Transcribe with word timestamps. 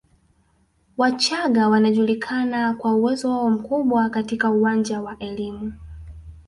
Wachagga 0.97 1.67
wanajulikana 1.69 2.73
kwa 2.73 2.95
uwezo 2.95 3.29
wao 3.29 3.49
mkubwa 3.49 4.09
katika 4.09 4.49
uwanja 4.49 5.01
wa 5.01 5.19
elimu 5.19 5.73